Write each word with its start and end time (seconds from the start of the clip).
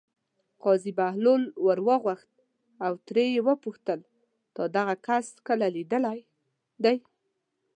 قاضي 0.63 0.91
بهلول 0.97 1.43
ور 1.65 1.79
وغوښت 1.87 2.31
او 2.85 2.93
ترې 3.07 3.25
ویې 3.45 3.55
پوښتل: 3.63 3.99
تا 4.55 4.63
دغه 4.75 4.93
کس 5.07 5.27
کله 5.47 5.67
لیدلی 5.75 6.19
دی. 6.83 6.97